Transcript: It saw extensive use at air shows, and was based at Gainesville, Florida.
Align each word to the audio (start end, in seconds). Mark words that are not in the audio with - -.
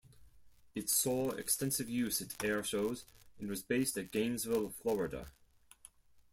It 0.73 0.89
saw 0.89 1.29
extensive 1.29 1.87
use 1.87 2.23
at 2.23 2.43
air 2.43 2.63
shows, 2.63 3.05
and 3.37 3.47
was 3.47 3.61
based 3.61 3.99
at 3.99 4.09
Gainesville, 4.09 4.71
Florida. 4.71 5.27